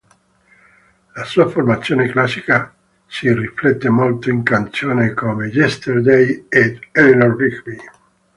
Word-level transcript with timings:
La 1.13 1.23
sua 1.25 1.47
formazione 1.47 2.07
classica 2.07 2.73
si 3.05 3.31
riflette 3.31 3.87
molto 3.89 4.31
in 4.31 4.41
canzoni 4.41 5.13
come 5.13 5.45
"Yesterday" 5.49 6.45
ed 6.49 6.79
"Eleanor 6.91 7.35
Rigby". 7.35 7.77